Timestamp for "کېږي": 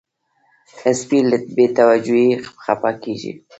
3.03-3.31